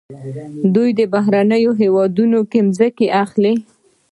[0.75, 3.53] دوی په بهرنیو هیوادونو کې ځمکې اخلي.